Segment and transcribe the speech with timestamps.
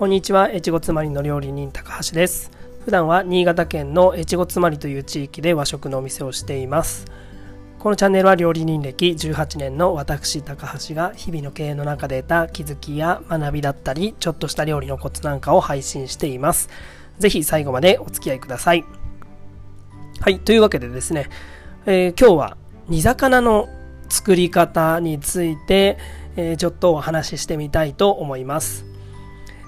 [0.00, 2.50] こんにちは、越後つまりの料理人高橋です。
[2.86, 7.04] 普段は新潟県の越後つまりという地域で和食のお店をしています。
[7.78, 16.70] このチャンネルは料理人歴18年の私高橋が日々の経営の中で得た気づきや学びだったり、ちょっとした料理のコツなんかを配信しています。
[17.18, 18.86] ぜひ最後までお付き合いください。
[20.18, 21.28] はい、というわけでですね、
[21.84, 22.56] えー、今日は
[22.88, 23.68] 煮魚の
[24.08, 25.98] 作り方について、
[26.36, 28.88] えー、ちょっとお話ししてみたいと思います。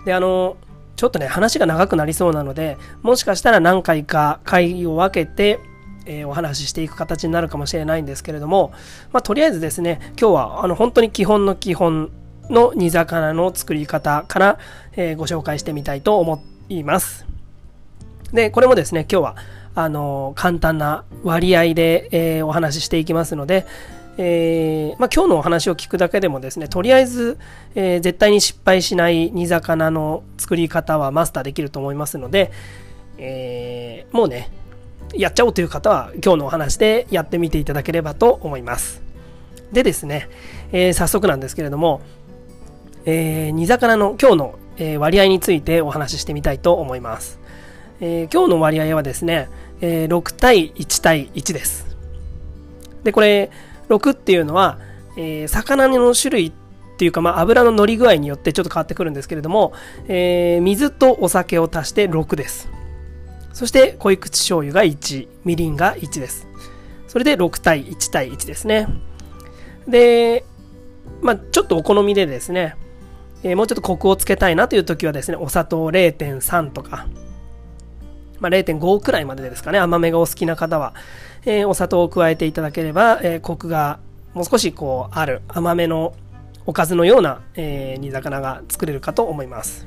[0.04, 0.56] で、あの、
[0.96, 5.60] ちょっとね、話が長くなりそうなので、もしかしたら何回か会を分けて、
[6.04, 8.72] えー、お話ししていく形になるかもしれないんですけれども、
[9.12, 12.10] まあ、とりあえずですね、今日はあの本当に基本の基本
[12.50, 14.58] の煮魚の作り方から、
[14.96, 17.26] えー、ご紹介してみたいと思います。
[18.32, 19.36] で、これもですね、今日は
[19.74, 23.66] あの簡単な割合で、えー、お話ししていきますので、
[24.18, 27.38] えー、まあ、今日のお話を聞くだけでもですね、とりあえず、
[27.74, 32.52] えー、絶対に失敗しない煮魚の作り方はマスターできると思いますので、
[33.16, 34.50] えー、もうね、
[35.14, 39.02] やっちゃおうという方は今日のお話でやってみていただければと思います。
[39.72, 40.28] でですね、
[40.72, 42.02] え早速なんですけれども、
[43.06, 47.40] え煮魚の今日の、え割合についてお話ししてみたいと思います。
[48.00, 49.48] え今日の割合はですね、
[49.80, 51.96] え6対1対1です。
[53.04, 53.50] で、これ、
[53.96, 54.78] 6っていうのは、
[55.16, 56.52] えー、魚の種類っ
[56.96, 59.72] ていうか、まあ、油の乗り具合によってちょっと変わってくるんですけれども、
[60.08, 62.68] えー、水とお酒を足して6です。
[63.52, 66.46] そして濃い口醤油が1、みりんが1です。
[67.08, 68.88] それで6対1対1ですね。
[69.86, 70.44] で、
[71.20, 72.76] まあ、ちょっとお好みでですね、
[73.42, 77.06] えー、もうちょっとコクをつけたいなという時はですね、お砂糖0.3とか、
[78.42, 80.94] まあ、0.5くらいまでですかね、甘めがお好きな方は、
[81.44, 84.00] えー、お砂糖を加えていただければ、えー、コクが
[84.34, 86.14] もう少しこうある甘めの
[86.66, 89.86] おかずのような、えー、煮魚が作れるかと思います。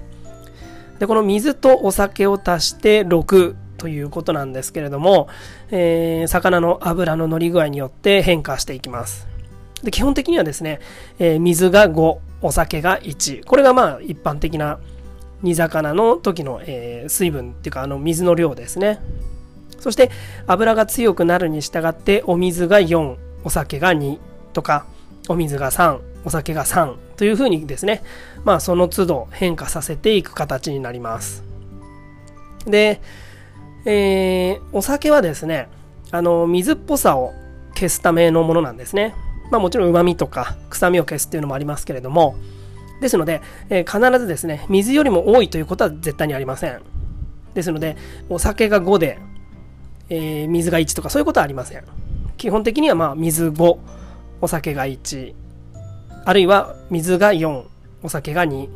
[1.00, 5.28] で、この水とお酒を足して6ということなんですけれども、
[5.69, 9.28] えー、魚の油の乗り具合によって変化していきます。
[9.84, 10.80] で基本的にはですね、
[11.19, 13.44] えー、水が5、お酒が1。
[13.44, 14.80] これがまあ一般的な
[15.45, 19.00] 煮魚の時の、えー、水分っていうかあの水の量ですね。
[19.79, 20.09] そして
[20.47, 24.17] 油が強くなるに従ってお水が4お酒が2
[24.53, 24.88] とか
[25.29, 28.01] お水が3お酒が3というふうにですね。
[28.44, 31.44] まあその都度変化させていく形になります。
[32.66, 33.00] で、
[33.85, 35.69] えー、お酒はですね
[36.09, 37.33] あの水っぽさを
[37.75, 39.13] 消すためのものなんですね。
[39.51, 42.35] まあもちろん旨味とか臭みを消すっていうのもありますけれども
[43.01, 46.81] ですので、えー、必ずですね、水よりも多いということは絶対にありません。
[47.53, 47.97] ですので、
[48.29, 49.19] お酒が5で、
[50.09, 51.83] えー、水が1とかそういうことはありません。
[52.38, 53.78] 基本的にはまあ水5、
[54.41, 55.33] お酒が1、
[56.25, 57.66] あるいは水が4、
[58.03, 58.67] お酒が2、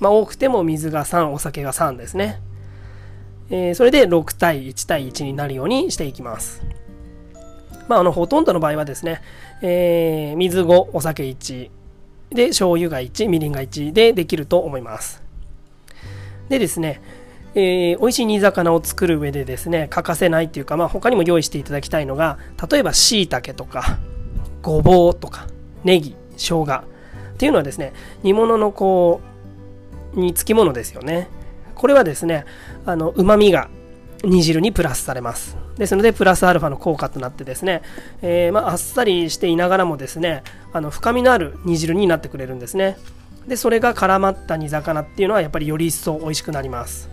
[0.00, 2.40] まあ、多くても水が3、お酒が3ですね。
[3.48, 6.62] えー、それで6対1対1になるようにしていきます。
[7.88, 9.22] まあ、あのほとんどの場合はですね、
[9.62, 11.70] えー、水5、お酒1、
[12.30, 15.22] で、醤油が1、みりんが1でできると思います。
[16.48, 17.00] でですね、
[17.54, 22.38] えー、美味しい煮魚を作る上でですね、欠かせないっていうか、まあ、他にも用意していただきたいのが、
[22.70, 23.98] 例えば椎茸とか、
[24.62, 25.46] ごぼうとか、
[25.82, 29.20] ネギ、生姜っていうのはですね、煮物のこ
[30.14, 31.28] う、につきものですよね。
[31.74, 32.44] これはですね、
[32.84, 33.68] あの、旨味が
[34.24, 35.56] 煮汁にプラスされます。
[35.78, 37.82] ですので、プラスアルファの効果となってですね、
[38.22, 40.42] えー、まあ、っさりしていながらもですね、
[40.72, 42.96] あの深みのある煮汁になってくれるんですね。
[43.46, 47.08] で、それが絡まった煮魚っていうのはやっぱりより一層美味しくなります。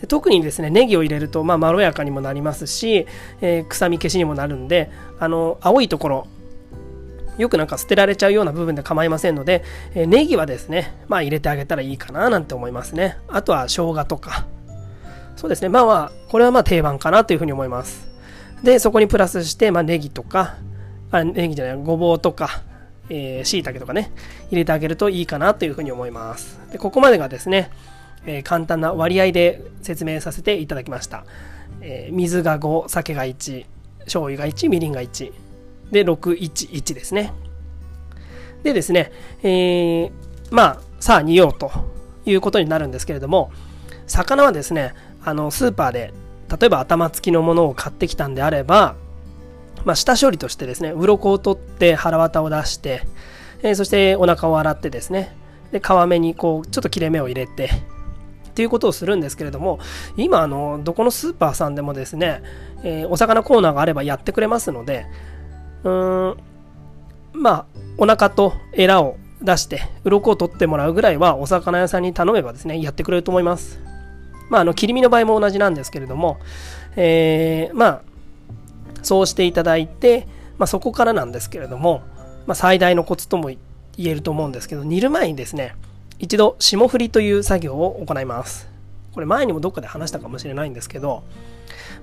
[0.00, 3.06] で特にですね、ネギを入れると、まあ、まろやかにもなりますし、
[3.42, 6.26] えー、臭み消しにもなるんで、あの、青いところ、
[7.36, 9.62] よくなんか捨てられちゃうような部分で構いませんので、
[9.94, 13.18] えー、ネギはですね、まあ入れてあげたらいいかななんて思いますね。
[13.28, 14.46] あとは生姜とか、
[15.40, 15.70] そうですね。
[15.70, 18.06] まあまあ、これはまあ定番かなというふうに思います。
[18.62, 20.56] で、そこにプラスして、まあネギとか、
[21.10, 22.60] あ、ネギじゃない、ごぼうとか、
[23.08, 24.12] えー、椎茸とかね、
[24.50, 26.60] 入れてあげるといいかなというふうに思います。
[26.70, 27.70] で、ここまでがですね、
[28.26, 31.24] えー、簡単な割合で説明させていただきました。
[31.80, 33.64] えー、水が5、酒が1、
[34.00, 35.32] 醤油が1、みりんが1。
[35.90, 37.32] で、6、1、1ですね。
[38.62, 39.10] でですね、
[39.42, 40.10] えー、
[40.50, 41.72] まあ、さあ煮ようと
[42.26, 43.50] いうことになるんですけれども、
[44.06, 44.92] 魚はですね、
[45.24, 46.12] あのスーパーで
[46.58, 48.96] 例えば頭付きのものを買ってきたんであれば、
[49.84, 53.02] まあ、下処理としてですね鱗を取って腹綿を出して、
[53.62, 55.36] えー、そしてお腹を洗ってですね
[55.70, 57.70] で皮目にこうちょっと切れ目を入れて
[58.48, 59.78] っていうことをするんですけれども
[60.16, 62.42] 今あのどこのスーパーさんでもですね、
[62.82, 65.06] えー、お魚コーナーがあればやってくれますので
[65.84, 66.36] うーん
[67.32, 73.89] まあお腹とエラを出して鱗を取ってもらうぐらいはお魚屋さんに頼めばですねやってくれると思います。
[74.50, 76.38] まああの切り身の場合も同じなんですけれども、
[76.96, 78.02] えー、まあ
[79.02, 80.26] そうしていただいて、
[80.58, 82.02] まあ、そこからなんですけれども、
[82.46, 83.58] まあ、最大のコツとも言
[83.98, 85.74] えると思うんですけど煮る前にですね
[86.18, 88.68] 一度霜降りという作業を行います。
[89.14, 91.24] これ前にもどっかで話したかもしれないんですけど、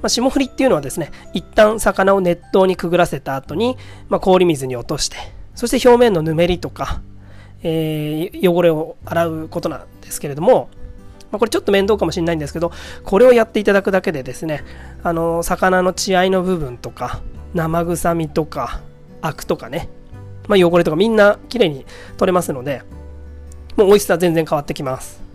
[0.02, 3.78] まあ、霜降りっていうのはですね一旦魚を熱湯にくぐらせた後に、
[4.10, 5.16] まあ、氷水に落として
[5.56, 7.02] そして表面のぬめりとか、
[7.64, 10.70] えー、汚れを洗うことなんですけれども、
[11.32, 12.72] まあ、これちょっと面倒かもしれないんですけど
[13.04, 14.64] これをやっていただくだけでですね
[15.04, 17.22] あの魚の血合いの部分とか
[17.54, 18.82] 生臭みとか
[19.22, 19.90] アクとかね、
[20.48, 21.86] まあ、汚れとかみんな綺麗に
[22.18, 22.82] 取れますので
[23.76, 25.28] もう美味しさ全然変わってきます。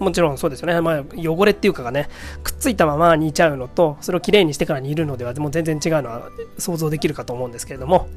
[0.00, 2.08] もちろんそうですよね、まあ、汚れっていうかがね
[2.42, 8.08] くっついたまま煮ちゃうのとそれをきれいにしてから煮るのではもう全然違うのは想像できるかと思うんですけれども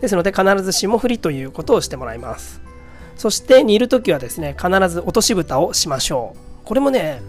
[0.00, 2.60] ですので必ず霜降りということをしてもらいます。
[3.16, 7.20] そして煮るときはですね必ず落とし蓋をしましょうこれもね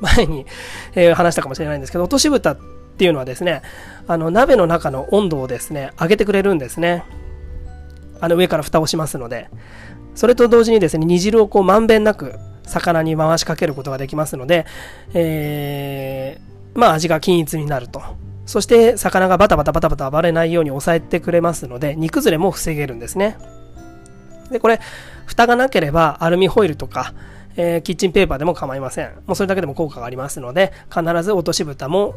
[0.00, 0.46] 前に、
[0.94, 2.58] えー、話したかもしれないんですけど落とし蓋っ
[2.96, 3.62] ていうのはですね
[4.06, 7.04] あの鍋の中の温度をですね上げてくれるんですね
[8.20, 9.48] あの上から蓋をしますので
[10.14, 12.34] それと同時にですね煮汁をこうまんべんなく
[12.66, 14.66] 魚に回しかけることができますので、
[15.12, 18.02] えー、まあ味が均一になると。
[18.46, 23.38] そして魚がバタバタバタバタ暴れないように抑えてくれますので、煮崩れも防げるんですね。
[24.50, 24.80] で、これ、
[25.26, 27.14] 蓋がなければアルミホイルとか、
[27.56, 29.12] えー、キッチンペーパーでも構いません。
[29.26, 32.14] もうそれだけでも効果がありますので、必ず落とし蓋も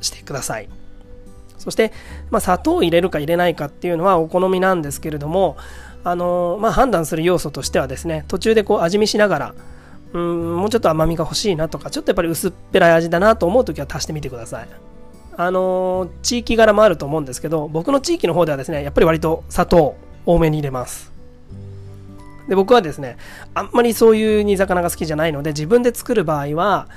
[0.00, 0.68] してください。
[1.58, 1.92] そして、
[2.30, 5.56] まあ、砂糖を入れるか入れないかっていうのはお好みなんですけれども、
[6.04, 9.54] あのまあ、判断する要素としてはですね、途中でこう味見しながら、
[10.12, 14.68] うんもうちょっと甘みが欲しいなとかちょっとやっぱり薄っぺらい味だなと思う時は足してみてください
[15.36, 21.12] あの地域柄もあると思うんですけど僕の地域の方ではですねやっぱり割と砂糖多めに入れます
[22.48, 23.16] で僕はですね
[23.54, 26.88] あんまりそういう煮魚が好きじゃないので自分で作る場合は、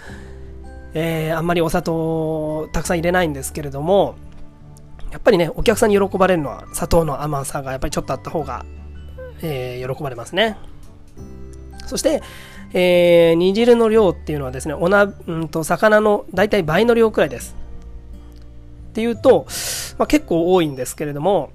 [0.94, 4.16] えー、あんまりお砂糖たくさん入れないんですけれども
[5.12, 8.66] やっぱりねお客さんに喜ばれるのは砂糖の甘さがやっぱりちょっとあった方が、
[9.42, 10.58] えー、喜ばれますね
[11.88, 12.22] そして
[12.72, 17.56] えー、煮汁の量っていうのはですね、おな、うんと、魚の大体倍の量くらいです。
[18.90, 19.48] っていうと、
[19.98, 21.52] まあ、結構多いんですけれども、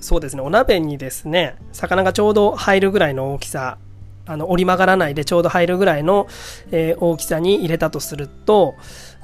[0.00, 3.78] そうですね、お鍋にですね、魚がちょうど入るぐらいの大きさ、
[4.26, 6.28] あの折り曲がらないでちょうど入るぐらいの、
[6.70, 8.74] えー、大きさに入れたとすると、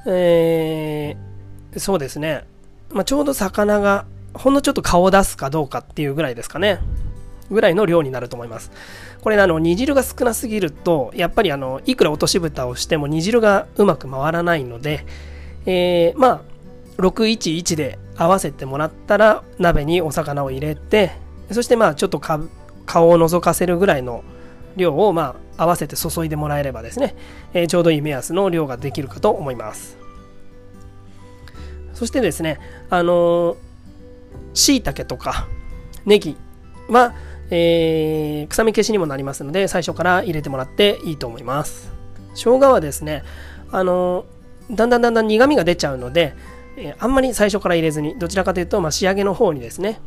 [0.07, 2.45] えー、そうですね、
[2.89, 6.79] まあ、ちょうど魚がほんのちょっと顔を出すかどうかっていうぐらいですかね。
[7.51, 8.71] ぐらいの量になると思います。
[9.21, 15.05] これあの煮汁が少なすぎるとやっぱりあのいくら落とし蓋をしても煮汁がうまく回らないので、
[15.65, 16.41] えー、まあ
[16.97, 21.11] 611で合わせてもらったら鍋にお魚を入れて
[21.51, 24.23] そしてまあちょっと顔を覗かせるぐらいの
[24.75, 27.15] 量をまあ合わせて注いでもらえればですね、
[27.53, 29.97] えー、ちょうどいい目安の量ができるかと思います。
[31.93, 32.59] そしてですね
[32.89, 33.55] あの
[34.53, 35.47] しいたけとか
[36.05, 36.37] ネギ
[36.89, 37.13] は
[37.51, 41.91] えー、臭み消しにもなりますので最初から入れてもらっていいと思います。
[42.33, 43.23] 生姜はですね
[43.71, 44.25] あの
[44.71, 46.33] だんだんだんだん苦みが出ちゃうので、
[46.77, 49.99] えー、あんまり最初から入れずにどちらかというと、まあ、仕上げの方にですね、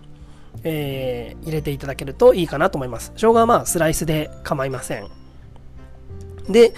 [0.65, 3.13] えー、入れていただけるといいかなと思います。
[3.15, 5.09] 生姜はまあスライスで構いません。
[6.49, 6.73] で、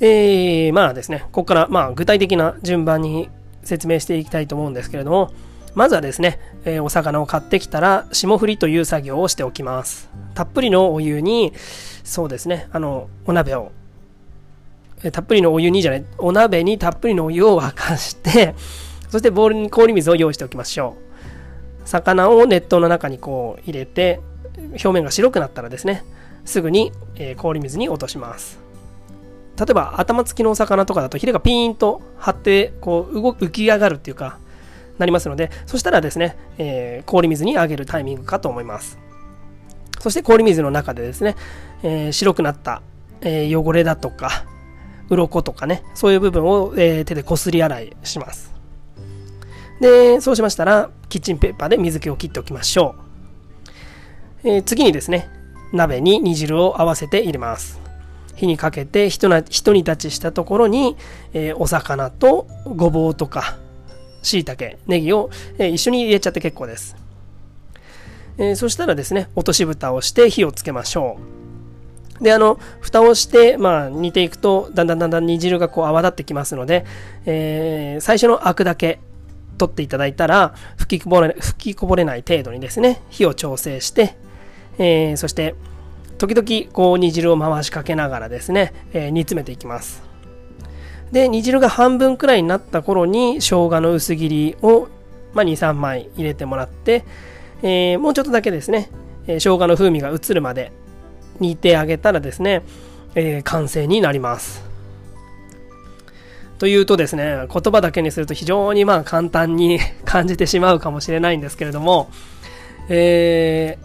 [0.00, 3.28] えー、まあですねここからまあ具体的な順番に
[3.62, 5.32] 説明していきたいと思うんですけれども
[5.74, 10.10] まずはですね、えー、お魚を買ってきたら霜降りという作業をしておきます。
[10.34, 11.52] たっぷりのお湯に
[12.04, 13.72] そうですねあのお鍋を
[15.02, 18.54] えたっぷりのお湯にじゃないお鍋にたっぷりのお湯を沸かして
[19.08, 20.96] そしてボウルに氷水を用意しておきましょ
[21.84, 24.20] う魚を熱湯の中にこう入れて
[24.72, 26.04] 表面が白くなったらですね
[26.44, 28.60] すぐに、え、氷水に落とします
[29.58, 34.38] 例えば頭付きのお魚とかだとヒレがピーンと張ってこう動浮き上がるっていうか
[34.98, 38.98] なりますので、そしたらですね、えー、氷水に上げるタイミングかと思います。
[40.00, 41.36] そして氷水の中でですね、
[41.82, 42.82] えー、白くなった、
[43.20, 44.44] えー、汚れだとか、
[45.08, 48.55] 鱗とかね、そういう部分を、え手でこすり洗いします。
[49.80, 52.94] で、そうしましたら、キッチンペーパーで水気を切っておきましょ
[54.44, 54.48] う。
[54.48, 55.28] え次にですね、
[55.72, 57.80] 鍋に煮汁を合わせて入れます。
[58.34, 60.96] 火にかけてひとなひと煮立ちしたところに、
[61.32, 63.58] えお魚とごぼうとか
[64.22, 66.96] 椎茸、ネギを、え一緒に入れちゃって結構です。
[68.38, 71.18] えー、そしたらですね、落とし蓋をして火をつけましょ
[72.20, 72.24] う。
[72.24, 76.84] で、あの、蓋をして、まあ、煮ていくと、だんだんだんだん煮汁がこう泡立ってきますので、
[77.24, 79.00] えー、最初のアクだけ
[79.56, 84.16] 取っていただいたら、吹きこぼれ、吹きこぼれない程度にですね、火を調整して、
[84.78, 85.54] えー、そして
[86.18, 90.02] 時々こう煮汁を回しかけながらですね、えー、煮詰めていきます。
[91.12, 94.88] で煮汁が半分くらいになった頃に生姜の薄切りを、
[95.34, 97.04] まあ、23枚入れてもらって、
[97.62, 98.90] えー、もうちょっとだけですね、
[99.26, 100.72] えー、生姜の風味が移るまで
[101.38, 102.62] 煮てあげたらですね、
[103.14, 104.65] えー、完成になります。
[106.58, 112.10] というとですね言葉だけにすると非常にまあ簡単に 感じてしまうかもしれないんですけれども、
[112.88, 113.78] え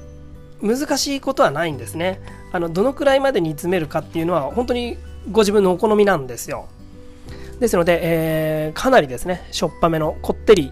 [0.62, 2.22] ー、難しいことはないんですね。
[2.54, 4.98] あのどのくらいまで煮詰めるかっていうのは本当に
[5.32, 6.68] ご自分のお好みなんですよ。
[7.60, 10.72] ですので、えー、かなりですねしょっぱめのこってり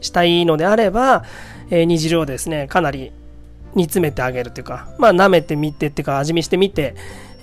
[0.00, 1.24] したいのであれば、
[1.70, 3.12] えー、煮汁をですねかなり
[3.74, 6.94] 煮詰めてあげるというかまあ舐めてみてっていうか味見してみて、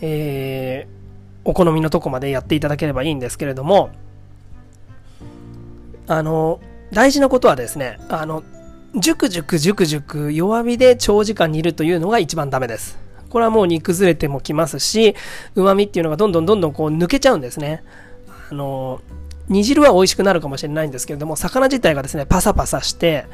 [0.01, 1.00] えー
[1.43, 3.89] お好みのとこまでやっていただければいいんですけれども
[6.07, 6.60] あの
[6.91, 8.43] 大事なことはですねあの
[8.95, 13.00] ジュクジュクジュクジュク弱火で長時間煮るというのが一番ダメです。
[13.29, 15.15] これはもう煮崩れてもきますし
[15.55, 17.81] 旨味っていうのがどんどんどんどんこう抜けちゃうんですね。
[18.50, 19.00] あの
[19.48, 23.25] 煮汁は美味しくなるかもしれないんですけれども魚自体がですねパサパサして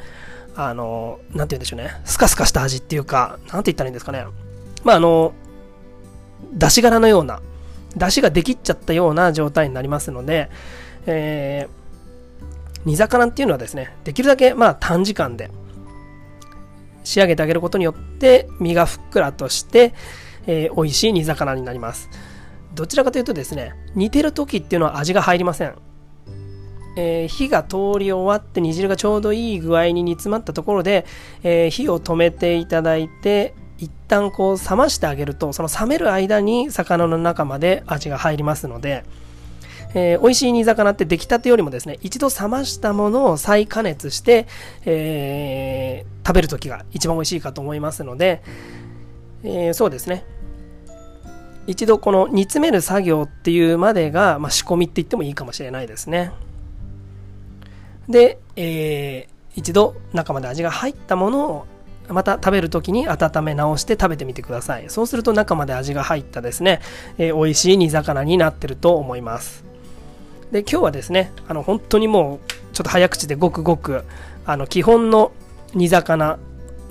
[0.54, 2.00] あの何て言うんでしょうね。
[2.04, 4.24] スカスカした味っていうか何て言ったらいいんですかね。
[4.84, 5.32] まああの
[6.52, 7.40] 出し柄のような
[7.96, 10.50] 出汁ができっちゃったような状態になりますので、
[11.06, 15.50] えー、煮魚っていうのはですね、できるだけまあ短時間で
[17.04, 19.94] 仕上げてあげることによって身がふっくらとして、
[20.46, 22.10] えー、美味しい煮魚になります。
[22.74, 25.74] どちらかというとですね、煮てる時っていうのは味が入りません。
[26.96, 31.06] えー、火が通り終わって煮汁がちょうどいい具合に煮詰まったところで、
[31.42, 39.04] えー、火を止めていただいて、一旦こう冷ましてあげるとその冷める間に魚の中まで味が入りますので、
[39.94, 44.46] えー、美味しい煮魚って出来たてよりもですね一度冷ましたものを再加熱して、
[44.84, 48.42] えー、食べる時が一番美味しいかと思いますので、
[49.44, 50.24] えー、そうですね。
[51.68, 56.32] 一度この煮詰める作業っていうまでが、まあ、仕込みって言ってもいいかもしれないですね。
[58.08, 61.66] で、えー、一度中まで味が入ったものを
[62.08, 64.84] また食べる時に温め直して食べてみてください。
[64.88, 66.80] そうすると中まで味が入ったですね、
[67.18, 69.64] えー、美味しい煮魚になってると思います。
[70.52, 74.04] で今日はですねあの本当にもうちょっと早口でごくごく
[74.46, 75.32] あの基本の
[75.74, 76.38] 煮魚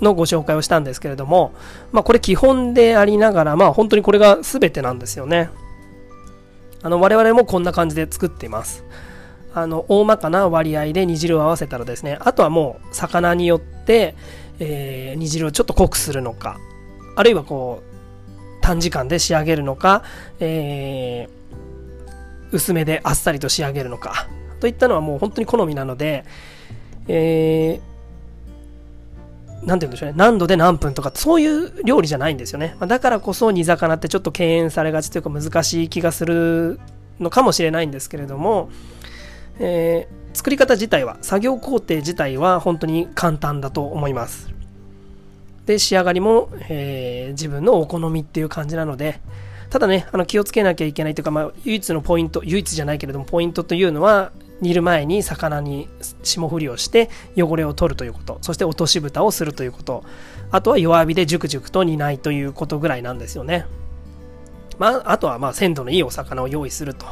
[0.00, 1.52] のご紹介をしたんですけれども、
[1.90, 5.50] まあ、これ基本でありながら、まあ、本当にこれが全てなんですよね。
[6.82, 8.84] あの我々もこんな感じで作っています。
[9.54, 14.14] あの大まかな割合で煮汁を合わせたらですねあとはもう魚によって、
[14.60, 16.58] えー、煮汁をちょっと濃くするのか
[17.16, 20.02] あるいはこう短時間で仕上げるのか、
[20.40, 24.28] えー、薄めであっさりと仕上げるのか
[24.60, 26.24] といったのはもう本当に好みなので、
[27.06, 30.14] えー、なんて言うんでしょうね。
[30.16, 32.76] 何度で何分とか、そういう料理じゃないんですよね。
[32.80, 36.80] だからこそ煮魚ってちょっと敬遠されがちというか難しい気がする
[37.20, 38.70] のかもしれないんですけれども、
[39.58, 44.48] えー、作り方自体は作業工程自体は本当に簡単だと思います。
[45.66, 49.20] で仕上がりも、えー、自分のお好みっていう感じなので
[49.68, 55.88] ただねあの気をつけなきゃいけないというか、まあ、唯一のポイント唯一じゃないけれどもポイントというのは煮る前に魚に
[56.22, 58.38] 霜降りをして汚れを取るということ。
[58.42, 60.04] そして落とし蓋をするということ。
[60.50, 63.66] あとは弱火でジュクジュクと煮ないということぐらいなんですよね。
[64.78, 67.06] まあ、あとはまあ鮮度のいいお魚を用意すると。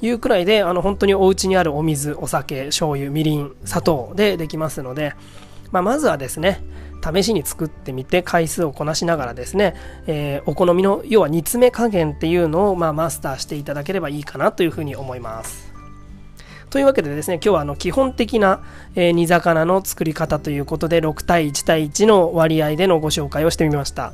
[0.00, 5.14] いうくらいであの本当にお家にあるお水お酒醤油みりん砂糖でできますので、
[5.70, 6.62] まあ、まずはですね
[7.12, 9.74] 試しに作ってみて回数をこなしながらですね、
[10.06, 15.74] えー、お好みの要は煮詰め加減っていうのを、まあ、マスターしていただければいいかなというふうに思います。
[16.70, 18.64] というわけでですね、今日はあの基本的な、
[18.96, 24.12] えー、煮魚の作り方ということで6対1対1の割合でのご紹介をしてみました。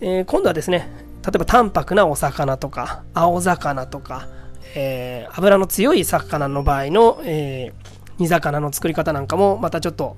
[0.00, 0.88] えー、今度はですね、
[1.24, 4.28] 例えば淡白なお魚とか青魚とか
[4.74, 10.16] えー、油の強い魚の場合の、えー、煮魚の作り方なんかもまたちょっと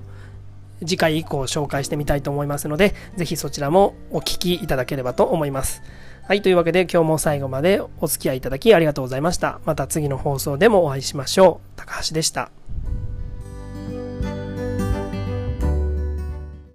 [0.80, 5.82] 次回以降紹介してみたいと思いますので、ぜひそちらもお聞きいただければと思います。
[6.28, 9.60] はい、というわけで今日も最後までお付き合いいただきありがとうございました。
[9.64, 11.70] また次の放送でもお会いしましょう。
[11.76, 12.50] 高橋でした。